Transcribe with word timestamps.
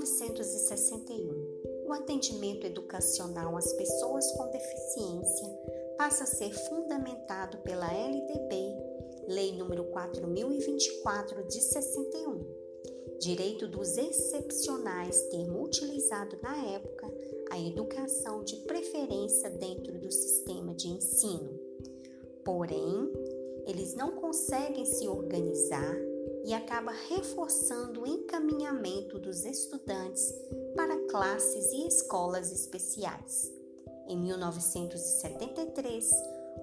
1961, 0.00 1.84
o 1.86 1.92
atendimento 1.92 2.66
educacional 2.66 3.54
às 3.54 3.70
pessoas 3.74 4.32
com 4.32 4.50
deficiência 4.50 5.46
passa 5.98 6.24
a 6.24 6.26
ser 6.26 6.52
fundamentado 6.68 7.58
pela 7.58 7.92
LDB, 7.92 8.90
Lei 9.28 9.52
nº 9.52 9.90
4024 9.90 11.46
de 11.46 11.60
61. 11.60 12.60
Direito 13.20 13.68
dos 13.68 13.98
excepcionais, 13.98 15.20
termo 15.28 15.62
utilizado 15.62 16.38
na 16.42 16.56
época, 16.72 17.06
a 17.50 17.60
educação 17.60 18.42
de 18.42 18.56
preferência 18.56 19.50
dentro 19.50 19.98
do 19.98 20.10
sistema 20.10 20.74
de 20.74 20.88
ensino. 20.88 21.60
Porém, 22.42 23.12
eles 23.66 23.94
não 23.94 24.12
conseguem 24.12 24.86
se 24.86 25.06
organizar 25.06 26.09
e 26.44 26.54
acaba 26.54 26.92
reforçando 27.08 28.02
o 28.02 28.06
encaminhamento 28.06 29.18
dos 29.18 29.44
estudantes 29.44 30.34
para 30.74 31.06
classes 31.08 31.72
e 31.72 31.86
escolas 31.86 32.50
especiais. 32.52 33.52
Em 34.08 34.18
1973, 34.18 36.10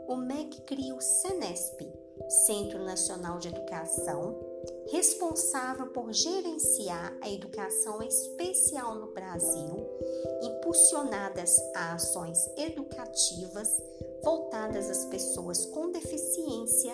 o 0.07 0.15
MEC 0.15 0.61
cria 0.61 0.95
o 0.95 1.01
SENESP, 1.01 1.87
Centro 2.45 2.83
Nacional 2.83 3.39
de 3.39 3.47
Educação, 3.47 4.37
responsável 4.91 5.87
por 5.87 6.11
gerenciar 6.11 7.17
a 7.21 7.29
educação 7.29 8.01
especial 8.01 8.95
no 8.95 9.13
Brasil, 9.13 9.87
impulsionadas 10.41 11.57
a 11.75 11.93
ações 11.93 12.49
educativas 12.57 13.69
voltadas 14.23 14.89
às 14.89 15.05
pessoas 15.05 15.65
com 15.65 15.91
deficiência 15.91 16.93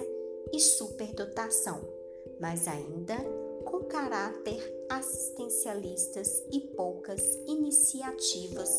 e 0.52 0.60
superdotação, 0.60 1.82
mas 2.40 2.68
ainda 2.68 3.16
com 3.66 3.84
caráter 3.86 4.62
assistencialistas 4.90 6.44
e 6.52 6.60
poucas 6.76 7.22
iniciativas 7.48 8.70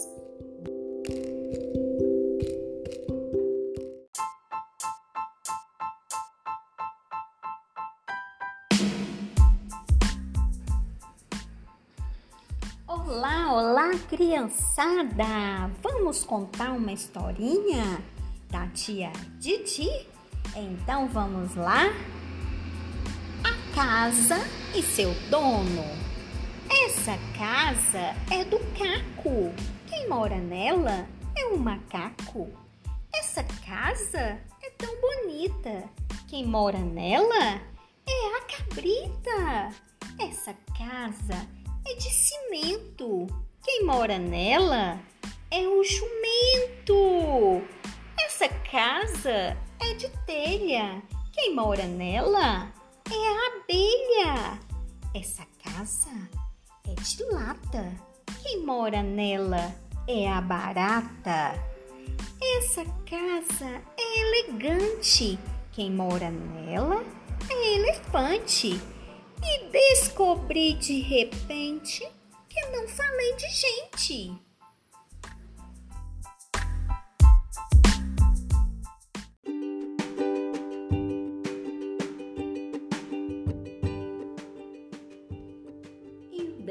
Olá, 12.86 13.52
olá, 13.52 13.90
criançada! 14.08 15.70
Vamos 15.82 16.24
contar 16.24 16.72
uma 16.72 16.92
historinha 16.92 18.02
da 18.50 18.66
tia 18.68 19.10
Didi? 19.38 19.88
Então 20.56 21.08
vamos 21.08 21.54
lá? 21.54 21.84
Casa 23.86 24.38
e 24.74 24.82
seu 24.82 25.12
dono. 25.28 25.84
Essa 26.86 27.18
casa 27.36 28.16
é 28.34 28.42
do 28.42 28.58
Caco. 28.78 29.52
Quem 29.86 30.08
mora 30.08 30.38
nela 30.38 31.06
é 31.36 31.46
um 31.48 31.58
macaco. 31.58 32.50
Essa 33.14 33.44
casa 33.44 34.40
é 34.62 34.70
tão 34.78 34.88
bonita. 35.02 35.84
Quem 36.26 36.46
mora 36.46 36.78
nela 36.78 37.60
é 38.08 38.36
a 38.38 38.40
cabrita. 38.56 39.68
Essa 40.18 40.54
casa 40.78 41.46
é 41.86 41.94
de 41.94 42.10
cimento. 42.10 43.26
Quem 43.62 43.84
mora 43.84 44.18
nela 44.18 44.98
é 45.50 45.68
o 45.68 45.84
jumento. 45.84 47.62
Essa 48.18 48.48
casa 48.48 49.58
é 49.78 49.92
de 49.92 50.08
telha. 50.24 51.02
Quem 51.34 51.54
mora 51.54 51.84
nela 51.84 52.72
é 53.10 53.28
a 53.28 53.46
abelha. 53.56 54.60
Essa 55.14 55.46
casa 55.62 56.10
é 56.88 56.94
de 56.94 57.24
lata. 57.24 57.94
Quem 58.42 58.64
mora 58.64 59.02
nela 59.02 59.74
é 60.08 60.28
a 60.30 60.40
barata. 60.40 61.54
Essa 62.58 62.84
casa 63.08 63.82
é 63.96 64.20
elegante. 64.20 65.38
Quem 65.72 65.90
mora 65.90 66.30
nela 66.30 67.04
é 67.50 67.74
elefante 67.74 68.80
e 69.42 69.64
descobri 69.70 70.74
de 70.74 71.00
repente 71.00 72.06
que 72.48 72.66
não 72.68 72.86
falei 72.88 73.34
de 73.36 73.48
gente. 73.48 74.43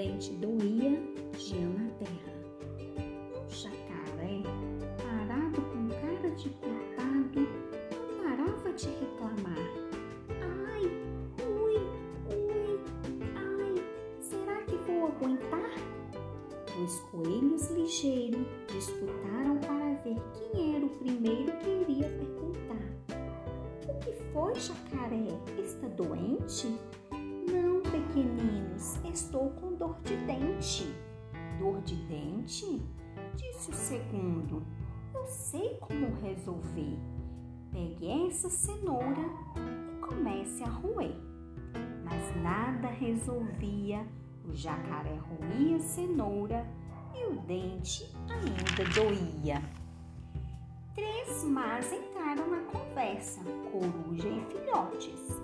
Dente 0.03 0.34
doía 0.34 1.02
de 1.38 1.59
na 1.59 1.90
terra. 1.97 2.34
Um 3.40 3.50
jacaré, 3.50 4.44
parado 5.02 5.62
com 5.62 5.88
cara 5.88 6.30
de 6.36 6.50
coitado, 6.50 7.40
não 7.40 8.24
parava 8.24 8.74
de 8.74 8.88
reclamar. 8.90 9.53
Dois 16.75 17.00
coelhos 17.12 17.69
ligeiros 17.69 18.46
disputaram 18.68 19.58
para 19.59 19.94
ver 20.03 20.18
quem 20.34 20.75
era 20.75 20.86
o 20.86 20.90
primeiro 20.90 21.58
que 21.59 21.69
iria 21.69 22.09
perguntar. 22.09 22.90
O 23.88 24.00
que 24.00 24.12
foi, 24.34 24.56
jacaré? 24.56 25.28
Está 25.58 25.88
doente? 25.88 26.78
Pequeninos, 28.13 29.03
estou 29.06 29.50
com 29.50 29.74
dor 29.74 30.00
de 30.03 30.16
dente. 30.18 30.85
Dor 31.57 31.81
de 31.81 31.96
dente? 31.96 32.79
Disse 33.35 33.72
o 33.72 33.74
segundo. 33.74 34.62
Eu 35.16 35.25
sei 35.25 35.79
como 35.79 36.13
resolver. 36.22 37.00
Pegue 37.72 38.28
essa 38.28 38.51
cenoura 38.51 39.19
e 39.90 40.00
comece 40.00 40.63
a 40.63 40.69
roer. 40.69 41.16
Mas 42.03 42.44
nada 42.44 42.88
resolvia 42.90 44.06
o 44.45 44.53
jacaré 44.53 45.18
roía 45.18 45.80
cenoura 45.80 46.68
e 47.16 47.25
o 47.25 47.41
dente 47.47 48.16
ainda 48.30 48.91
doía. 48.94 49.59
Três 50.94 51.44
más 51.45 51.91
entraram 51.91 52.47
na 52.47 52.62
conversa, 52.72 53.41
coruja 53.72 54.30
e 54.30 54.45
filhotes. 54.51 55.43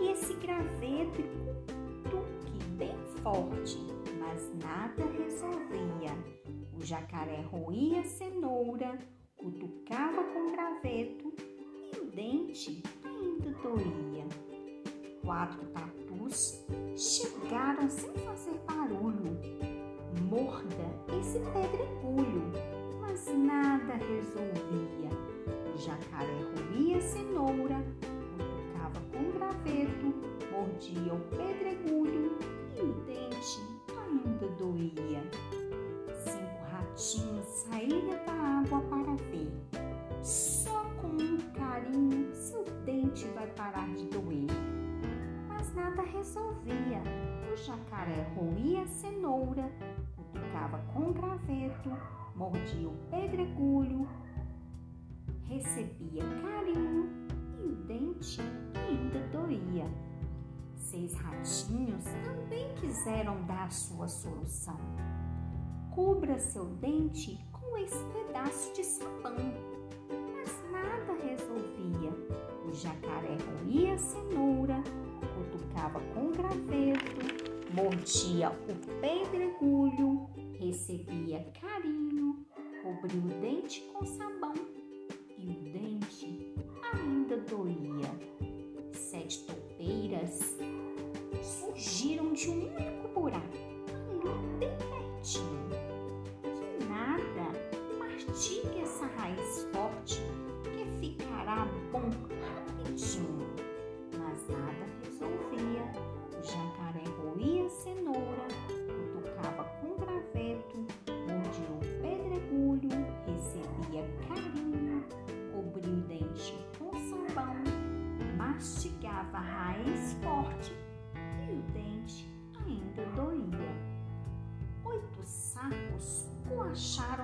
Pegue 0.00 0.12
esse 0.12 0.32
graveto 0.34 1.20
e 1.20 2.64
bem 2.78 2.96
forte, 3.22 3.76
mas 4.18 4.50
nada 4.54 5.04
resolvia. 5.04 6.16
O 6.72 6.82
jacaré 6.82 7.42
roía 7.42 8.02
cenoura, 8.04 8.98
cutucava 9.36 10.24
com 10.24 10.52
graveto 10.52 11.34
e 11.92 11.98
o 12.00 12.06
dente 12.06 12.82
ainda 13.04 13.50
doía. 13.62 14.24
Quatro 15.22 15.66
tatus 15.66 16.64
chegaram 16.96 17.90
sem 17.90 18.10
parar 43.70 43.88
de 43.94 44.06
doer 44.06 44.50
nada 45.74 46.02
resolvia. 46.02 47.02
O 47.52 47.56
jacaré 47.56 48.26
roía 48.34 48.82
a 48.82 48.86
cenoura, 48.86 49.70
cutucava 50.16 50.78
com 50.92 51.12
graveto, 51.12 51.90
mordia 52.34 52.88
o 52.88 52.96
pedregulho, 53.10 54.08
recebia 55.44 56.22
carinho 56.42 57.28
e 57.58 57.66
o 57.66 57.74
dente 57.86 58.40
ainda 58.74 59.20
doía. 59.28 59.86
Seis 60.76 61.14
ratinhos 61.14 62.04
também 62.24 62.72
quiseram 62.74 63.44
dar 63.44 63.70
sua 63.70 64.08
solução. 64.08 64.78
Cubra 65.94 66.38
seu 66.38 66.66
dente 66.76 67.38
com 67.52 67.76
esse 67.76 68.02
pedaço 68.06 68.72
de 68.74 68.84
sabão. 68.84 69.59
com 75.98 76.30
graveto, 76.30 77.74
mordia 77.74 78.50
o 78.50 79.00
pedregulho, 79.00 80.28
recebia 80.58 81.44
carinho, 81.60 82.46
cobria 82.82 83.20
o 83.20 83.40
dente 83.40 83.80
com 83.92 84.04
sabão 84.04 84.54
e 85.36 85.48
o 85.48 85.72
dente 85.72 86.54
ainda 86.92 87.36
doía. 87.38 88.10
Sete 88.92 89.44
topeiras 89.46 90.56
surgiram 91.42 92.32
de 92.32 92.50
um 92.50 92.74
único 92.76 93.08
buraco, 93.14 93.56
ali 93.88 94.58
bem 94.58 94.76
pertinho. 94.78 95.70
Que 96.42 96.84
nada, 96.84 97.50
mastigue 97.98 98.80
essa 98.80 99.06
raiz 99.06 99.68
forte 99.72 99.89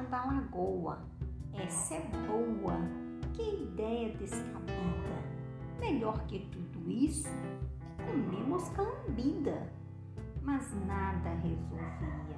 da 0.06 0.24
lagoa. 0.24 0.98
Essa 1.54 1.94
é 1.94 2.00
boa, 2.26 2.76
que 3.32 3.62
ideia 3.62 4.14
descabida. 4.16 5.16
Melhor 5.78 6.26
que 6.26 6.40
tudo 6.46 6.90
isso 6.90 7.28
é 7.28 8.04
comer 8.04 8.46
mosca 8.46 8.82
lambida. 8.82 9.72
Mas 10.42 10.72
nada 10.86 11.30
resolvia. 11.30 12.36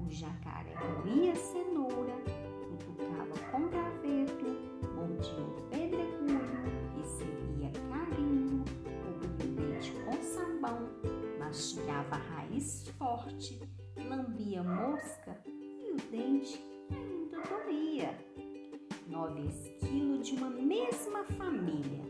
O 0.00 0.10
jacaré 0.10 0.74
roía 0.74 1.34
cenoura, 1.34 2.14
cutucava 2.68 3.50
com 3.50 3.68
graveto, 3.68 4.44
mordia 4.94 5.44
o 5.44 5.62
pedregulho, 5.70 6.40
recebia 6.96 7.70
carinho, 7.88 8.64
cobria 9.04 9.64
o 9.64 9.70
leite 9.70 9.92
com 10.04 10.22
sabão, 10.22 10.88
mastigava 11.38 12.16
a 12.16 12.18
raiz 12.18 12.88
forte, 12.98 13.60
lambia 13.96 14.62
mosca 14.62 15.40
e 15.46 15.92
o 15.92 16.10
dente. 16.10 16.71
Nove 19.42 19.48
esquilos 19.48 20.28
de 20.28 20.36
uma 20.36 20.50
mesma 20.50 21.24
família, 21.36 22.04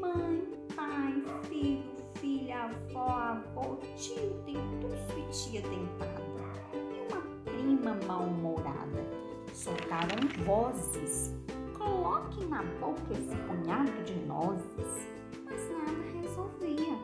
mãe, 0.00 0.42
pai, 0.74 1.22
filho, 1.48 1.84
filha, 2.14 2.64
avó, 2.64 3.08
avô, 3.08 3.76
tio 3.96 4.42
dentuço 4.44 5.18
e 5.18 5.30
tia 5.30 5.62
dentada 5.62 6.32
prima 7.44 7.94
mal-humorada. 8.06 9.06
Soltaram 9.52 10.28
vozes. 10.44 11.34
Coloque 11.78 12.44
na 12.46 12.62
boca 12.80 13.12
esse 13.12 13.36
punhado 13.36 14.02
de 14.04 14.14
nozes. 14.26 15.06
Mas 15.44 15.70
nada 15.70 16.20
resolvia. 16.20 16.98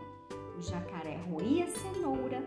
O 0.57 0.63
jacaré 0.63 1.17
roía 1.31 1.69
cenoura, 1.69 2.43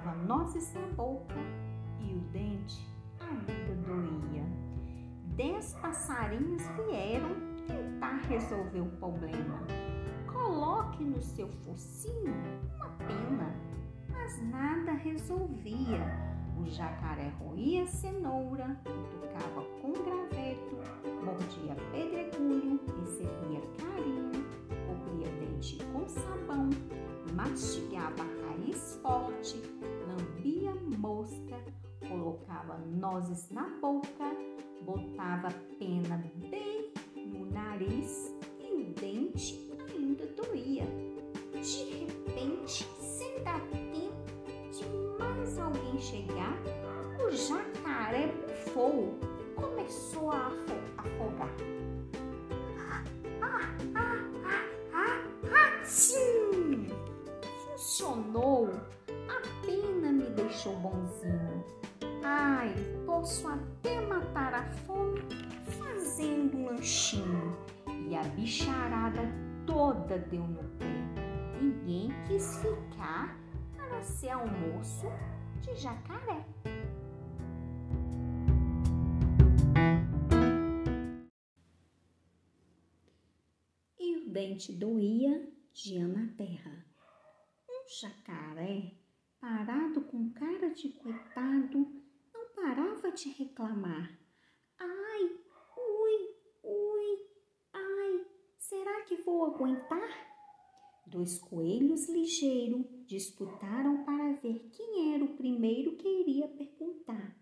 colocava 0.00 0.16
nozes 0.24 0.72
na 0.74 0.86
boca 0.94 1.34
e 2.00 2.14
o 2.14 2.20
dente 2.32 2.88
ainda 3.18 3.74
doía 3.86 4.44
dez 5.36 5.74
passarinhos 5.74 6.62
vieram 6.68 7.34
tentar 7.66 8.16
resolver 8.28 8.80
o 8.80 8.90
problema. 8.96 9.60
Coloque 10.26 11.04
no 11.04 11.20
seu 11.20 11.48
focinho 11.48 12.34
uma 12.76 12.88
pena, 12.90 13.54
mas 14.08 14.42
nada 14.50 14.92
resolvia. 14.92 16.30
O 16.58 16.66
jacaré 16.66 17.32
roía 17.40 17.86
cenoura, 17.86 18.78
tocava 18.84 19.62
com 19.80 19.92
graveto, 19.92 20.76
mordia 21.24 21.74
pedregulho, 21.90 22.09
com 25.92 26.08
sabão, 26.08 26.70
mastigava 27.34 28.24
raiz 28.46 28.98
forte, 29.02 29.60
lambia 30.08 30.74
mosca, 30.96 31.62
colocava 32.08 32.78
nozes 32.78 33.50
na 33.50 33.68
boca, 33.78 34.34
botava 34.80 35.50
pena 35.78 36.24
bem 36.50 36.90
no 37.14 37.44
nariz 37.50 38.34
e 38.58 38.72
o 38.72 38.94
dente 38.94 39.70
ainda 39.92 40.24
doía. 40.28 40.86
De 41.60 42.06
repente, 42.06 42.88
sem 42.98 43.42
dar 43.44 43.60
tempo 43.60 44.14
de 44.72 45.18
mais 45.18 45.58
alguém 45.58 45.98
chegar, 45.98 46.56
o 47.22 47.30
jacaré 47.30 48.28
bufou 48.28 49.14
e 49.38 49.60
começou 49.60 50.30
a 50.30 50.46
afogar. 50.96 51.54
Ah, 52.78 53.04
ah, 53.42 53.76
ah, 53.94 54.29
sim! 55.90 56.88
Funcionou! 57.66 58.70
A 59.28 59.66
pena 59.66 60.12
me 60.12 60.30
deixou 60.30 60.76
bonzinho. 60.76 61.64
Ai, 62.22 62.72
posso 63.04 63.48
até 63.48 64.00
matar 64.06 64.54
a 64.54 64.64
fome 64.86 65.20
fazendo 65.78 66.56
um 66.56 66.66
lanchinho. 66.66 67.56
E 68.08 68.14
a 68.14 68.22
bicharada 68.22 69.22
toda 69.66 70.18
deu 70.18 70.46
no 70.46 70.62
pé. 70.78 70.86
Ninguém 71.60 72.10
quis 72.26 72.58
ficar 72.58 73.36
para 73.76 74.00
ser 74.02 74.30
almoço 74.30 75.06
de 75.60 75.74
jacaré. 75.74 76.44
E 83.98 84.16
o 84.16 84.30
dente 84.30 84.72
doía 84.72 85.59
dia 85.72 86.06
na 86.06 86.26
terra. 86.36 86.84
Um 87.68 87.88
jacaré 88.00 88.92
parado 89.40 90.02
com 90.02 90.30
cara 90.32 90.70
de 90.70 90.90
coitado 90.90 92.00
parava 92.60 93.10
de 93.10 93.30
reclamar. 93.30 94.18
Ai, 94.78 95.22
ui, 95.76 96.34
ui, 96.62 97.26
ai, 97.72 98.26
será 98.58 99.02
que 99.04 99.16
vou 99.16 99.46
aguentar? 99.46 100.28
Dois 101.06 101.38
coelhos 101.38 102.08
ligeiros 102.08 102.84
disputaram 103.06 104.04
para 104.04 104.34
ver 104.34 104.68
quem 104.70 105.14
era 105.14 105.24
o 105.24 105.36
primeiro 105.36 105.96
que 105.96 106.06
iria 106.06 106.46
perguntar. 106.48 107.36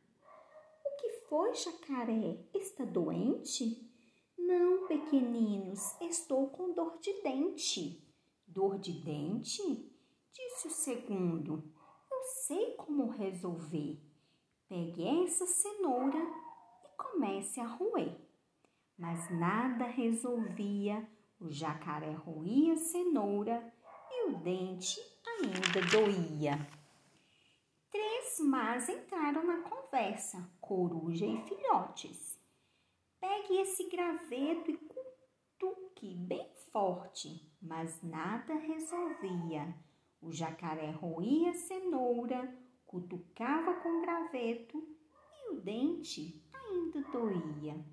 O 0.85 1.01
que 1.01 1.11
foi, 1.29 1.55
jacaré? 1.55 2.39
Está 2.55 2.85
doente? 2.85 3.87
Não, 4.39 4.87
pequeninos, 4.87 6.01
estou 6.01 6.49
com 6.49 6.73
dor 6.73 6.99
de 7.01 7.13
dente. 7.23 8.08
Dor 8.59 8.77
de 8.77 8.91
dente? 8.91 9.63
Disse 10.33 10.67
o 10.67 10.71
segundo. 10.73 11.63
Eu 12.11 12.23
sei 12.45 12.75
como 12.75 13.09
resolver. 13.09 14.03
Pegue 14.69 15.07
essa 15.23 15.47
cenoura 15.47 16.19
e 16.19 16.89
comece 16.97 17.61
a 17.61 17.67
roer. 17.69 18.21
Mas 18.99 19.31
nada 19.31 19.85
resolvia, 19.85 21.09
o 21.41 21.49
jacaré 21.49 22.11
roía 22.11 22.73
a 22.73 22.77
cenoura 22.77 23.73
e 24.11 24.29
o 24.29 24.39
dente 24.39 24.99
ainda 25.25 25.81
doía. 25.93 26.59
Três 27.93 28.41
más 28.41 28.89
entraram 28.89 29.47
na 29.47 29.63
conversa, 29.63 30.51
coruja 30.61 31.25
e 31.25 31.45
filhotes. 31.45 32.37
Pegue 33.21 33.61
esse 33.61 33.89
graveto 33.89 34.69
e 34.69 34.77
cutuque 34.77 36.13
bem 36.13 36.53
forte, 36.73 37.48
mas 37.61 38.01
nada 38.03 38.55
resolvia. 38.55 39.75
O 40.21 40.33
jacaré 40.33 40.91
roía 40.91 41.53
cenoura, 41.55 42.57
cutucava 42.87 43.75
com 43.75 44.01
graveto 44.01 44.79
e 44.79 45.53
o 45.53 45.61
dente 45.61 46.43
ainda 46.53 47.01
doía. 47.11 47.85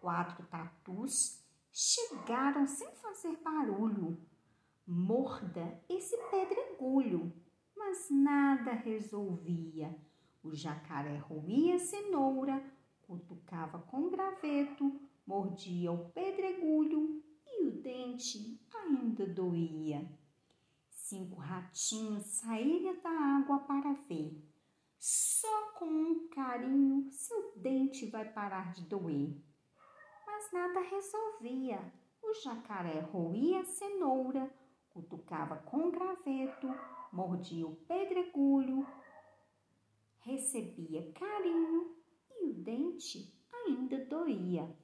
Quatro 0.00 0.44
tatus 0.46 1.44
chegaram 1.72 2.66
sem 2.66 2.90
fazer 2.96 3.36
barulho. 3.38 4.18
Morda 4.86 5.82
esse 5.88 6.16
pedregulho, 6.30 7.32
mas 7.76 8.08
nada 8.10 8.72
resolvia. 8.72 9.94
O 10.42 10.54
jacaré 10.54 11.16
roía 11.16 11.78
cenoura, 11.78 12.62
cutucava 13.02 13.80
com 13.80 14.08
graveto, 14.08 15.00
mordia 15.26 15.90
o 15.90 16.08
pedregulho 16.10 17.25
e 17.58 17.66
o 17.66 17.70
dente 17.70 18.60
ainda 18.74 19.26
doía. 19.26 20.06
Cinco 20.90 21.36
ratinhos 21.36 22.24
saíram 22.26 23.00
da 23.00 23.10
água 23.10 23.60
para 23.60 23.92
ver. 24.08 24.42
Só 24.98 25.72
com 25.78 25.86
um 25.86 26.28
carinho 26.28 27.10
seu 27.12 27.52
dente 27.56 28.10
vai 28.10 28.32
parar 28.32 28.72
de 28.72 28.82
doer. 28.82 29.36
Mas 30.26 30.52
nada 30.52 30.80
resolvia. 30.80 31.92
O 32.22 32.34
jacaré 32.34 33.00
roía 33.00 33.60
a 33.60 33.64
cenoura, 33.64 34.52
cutucava 34.90 35.58
com 35.58 35.90
graveto, 35.90 36.66
mordia 37.12 37.66
o 37.66 37.76
pedregulho, 37.76 38.84
recebia 40.18 41.12
carinho 41.12 41.96
e 42.30 42.46
o 42.46 42.52
dente 42.52 43.32
ainda 43.52 44.04
doía. 44.06 44.76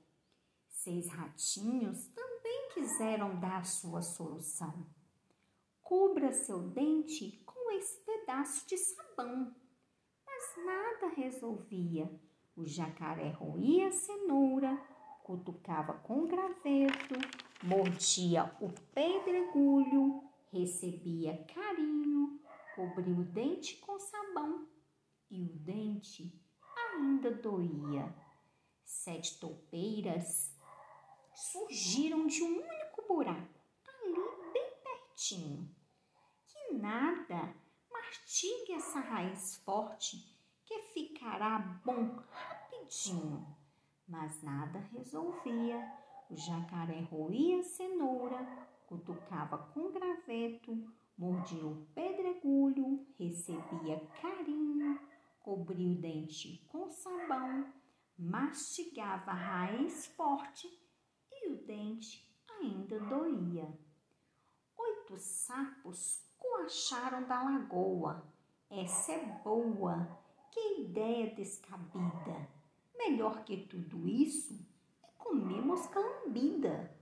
Seis 0.69 1.09
ratinhos 1.09 2.07
também 2.09 2.62
quiseram 2.73 3.39
dar 3.39 3.65
sua 3.65 4.03
solução. 4.03 4.87
Cubra 5.83 6.33
seu 6.33 6.61
dente 6.71 7.43
com 7.45 7.71
esse 7.73 8.01
pedaço 8.01 8.67
de 8.69 8.77
sabão. 8.77 9.55
Mas 10.27 10.65
nada 10.65 11.15
resolvia. 11.15 12.11
O 12.57 12.67
jacaré 12.67 13.31
roía 13.31 13.89
a 13.89 13.93
cenoura, 13.93 14.77
cutucava 15.23 15.95
com 15.95 16.27
graveto, 16.27 17.15
mordia 17.63 18.55
o 18.61 18.69
pedregulho, 18.93 20.23
recebia 20.53 21.45
carinho 21.55 22.13
cobriu 22.75 23.19
o 23.19 23.25
dente 23.25 23.77
com 23.77 23.99
sabão 23.99 24.67
e 25.31 25.43
o 25.43 25.49
dente 25.49 26.33
ainda 26.77 27.31
doía. 27.31 28.15
Sete 28.85 29.39
toupeiras 29.39 30.55
surgiram 31.43 32.27
de 32.27 32.43
um 32.43 32.61
único 32.61 33.03
buraco, 33.09 33.61
ali 33.89 34.53
bem 34.53 34.71
pertinho. 34.83 35.69
Que 36.47 36.75
nada, 36.75 37.55
mastigue 37.91 38.75
essa 38.75 39.01
raiz 39.01 39.57
forte 39.57 40.19
que 40.65 40.79
ficará 40.95 41.59
bom 41.85 42.23
rapidinho. 42.31 43.45
Mas 44.07 44.41
nada 44.43 44.79
resolvia. 44.93 46.01
O 46.31 46.37
jacaré 46.37 47.01
roía 47.11 47.59
a 47.59 47.63
cenoura, 47.63 48.69
cutucava 48.87 49.59
com 49.59 49.91
graveto, 49.91 50.91
mordia 51.19 51.67
o 51.67 51.87
pedregulho, 51.95 53.07
recebia 53.19 54.01
carinho, 54.21 54.99
cobria 55.41 55.93
o 55.93 56.01
dente 56.01 56.65
com 56.69 56.89
sabão, 56.89 57.71
mastigava 58.17 59.33
a 59.33 59.35
raiz 59.35 60.07
forte 60.07 60.83
e 61.43 61.51
o 61.51 61.57
dente 61.65 62.27
ainda 62.49 62.99
doía. 63.01 63.69
Oito 64.77 65.19
sapos 65.19 66.25
coacharam 66.39 67.27
da 67.27 67.43
lagoa. 67.43 68.25
Essa 68.71 69.13
é 69.13 69.41
boa, 69.45 70.19
que 70.51 70.83
ideia 70.83 71.35
descabida! 71.35 72.49
Melhor 72.97 73.45
que 73.45 73.67
tudo 73.67 74.09
isso 74.09 74.55
é 75.03 75.09
comer 75.19 75.61
mosca 75.61 75.99
lambida. 75.99 76.97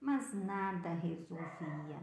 Mas 0.00 0.34
nada 0.34 0.94
resolvia. 0.94 2.02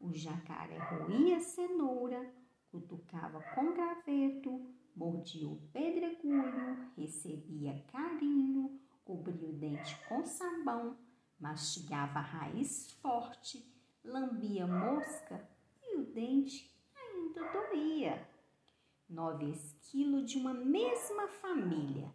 O 0.00 0.12
jacaré 0.12 0.78
roía 0.78 1.40
cenoura, 1.40 2.32
cutucava 2.70 3.42
com 3.54 3.72
graveto, 3.72 4.66
mordia 4.94 5.48
o 5.48 5.56
pedregulho, 5.72 6.90
recebia 6.96 7.82
carinho, 7.90 8.80
cobria 9.04 9.48
o 9.48 9.52
dente 9.52 9.96
com 10.08 10.24
sabão, 10.24 10.96
mastigava 11.38 12.18
a 12.18 12.22
raiz 12.22 12.92
forte, 13.02 13.64
lambia 14.04 14.66
mosca 14.66 15.48
e 15.82 15.96
o 15.96 16.04
dente 16.04 16.70
ainda 16.94 17.42
doía. 17.52 18.28
Nove 19.08 19.50
esquilos 19.50 20.30
de 20.30 20.38
uma 20.38 20.54
mesma 20.54 21.28
família. 21.28 22.12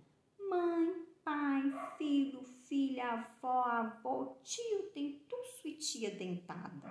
Mãe, 0.49 1.05
pai, 1.23 1.71
filho, 1.97 2.43
filha, 2.43 3.11
avó, 3.11 3.63
avô, 3.63 4.37
tio 4.43 4.91
dentuço 4.93 5.67
e 5.67 5.75
tia 5.75 6.11
dentada. 6.11 6.87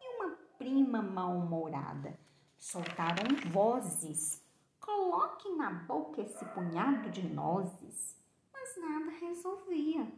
E 0.00 0.16
uma 0.16 0.36
prima 0.58 1.02
mal-humorada. 1.02 2.18
Soltaram 2.58 3.34
vozes. 3.50 4.44
Coloquem 4.80 5.56
na 5.56 5.70
boca 5.70 6.20
esse 6.20 6.44
punhado 6.46 7.10
de 7.10 7.22
nozes. 7.22 8.16
Mas 8.52 8.76
nada 8.76 9.10
resolvia. 9.18 10.12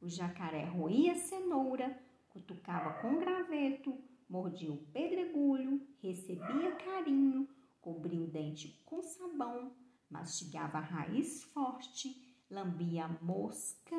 O 0.00 0.08
jacaré 0.08 0.64
roía 0.64 1.14
cenoura, 1.14 1.98
cutucava 2.28 3.00
com 3.00 3.18
graveto, 3.18 3.96
mordia 4.28 4.72
o 4.72 4.78
pedregulho, 4.86 5.86
recebia 6.02 6.76
carinho, 6.76 7.48
cobria 7.80 8.20
o 8.20 8.26
dente 8.26 8.82
com 8.84 9.02
sabão, 9.02 9.74
mastigava 10.10 10.78
a 10.78 10.80
raiz 10.80 11.44
forte, 11.44 12.22
lambia 12.50 13.06
a 13.06 13.24
mosca, 13.24 13.96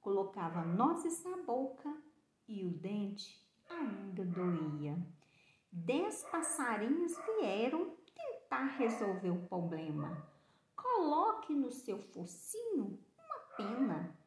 colocava 0.00 0.64
nozes 0.64 1.22
na 1.24 1.36
boca 1.38 1.94
e 2.46 2.64
o 2.64 2.70
dente 2.70 3.46
ainda 3.68 4.24
doía. 4.24 4.96
Dez 5.70 6.24
passarinhos 6.30 7.12
vieram 7.26 7.94
tentar 8.14 8.64
resolver 8.78 9.30
o 9.30 9.46
problema. 9.46 10.26
Coloque 10.74 11.54
no 11.54 11.70
seu 11.70 11.98
focinho 11.98 12.98
uma 13.18 13.38
pena, 13.56 14.17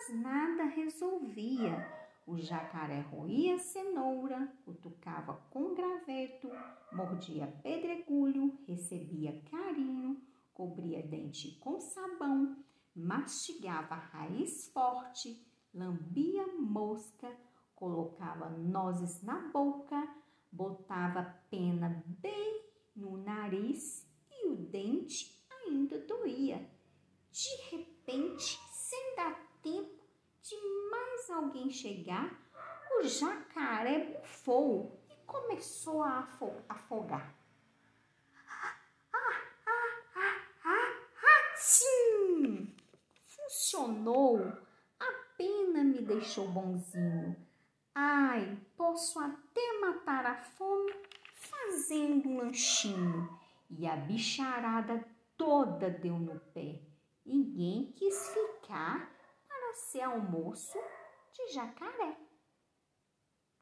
mas 0.00 0.14
nada 0.14 0.64
resolvia. 0.64 1.86
O 2.26 2.38
jacaré 2.38 3.00
roía 3.00 3.58
cenoura, 3.58 4.50
cutucava 4.64 5.34
com 5.50 5.74
graveto, 5.74 6.48
mordia 6.92 7.46
pedregulho, 7.62 8.58
recebia 8.66 9.42
carinho, 9.50 10.22
cobria 10.54 11.02
dente 11.02 11.58
com 11.58 11.80
sabão, 11.80 12.56
mastigava 12.94 13.94
raiz 13.94 14.70
forte, 14.72 15.44
lambia 15.74 16.46
mosca, 16.46 17.30
colocava 17.74 18.48
nozes 18.48 19.22
na 19.22 19.48
boca, 19.48 20.08
botava 20.52 21.36
pena 21.50 22.02
bem 22.06 22.64
no 22.94 23.18
nariz 23.18 24.06
e 24.30 24.46
o 24.48 24.56
dente 24.56 25.44
ainda 25.50 25.98
doía. 25.98 26.70
De 27.30 27.76
repente, 27.76 28.58
sem 28.70 29.16
dar 29.16 29.49
tempo 29.62 30.00
de 30.42 30.56
mais 30.90 31.30
alguém 31.30 31.70
chegar, 31.70 32.30
o 32.98 33.02
jacaré 33.02 34.18
bufou 34.20 35.00
e 35.10 35.14
começou 35.26 36.02
a 36.02 36.28
afogar. 36.68 37.34
Ah, 38.48 38.76
ah, 39.12 39.42
ah, 39.66 40.42
ah, 40.64 40.92
ah, 41.24 41.56
sim! 41.56 42.74
Funcionou! 43.26 44.38
A 44.98 45.12
pena 45.36 45.84
me 45.84 46.02
deixou 46.02 46.48
bonzinho. 46.48 47.36
Ai, 47.94 48.58
posso 48.76 49.18
até 49.18 49.80
matar 49.80 50.26
a 50.26 50.34
fome 50.36 50.92
fazendo 51.34 52.28
um 52.28 52.38
lanchinho. 52.38 53.38
E 53.70 53.86
a 53.86 53.96
bicharada 53.96 55.04
toda 55.36 55.90
deu 55.90 56.18
no 56.18 56.38
pé. 56.52 56.80
Ninguém 57.24 57.92
quis 57.92 58.28
ficar 58.28 59.19
ser 59.74 60.02
almoço 60.02 60.78
de 61.32 61.52
jacaré. 61.52 62.16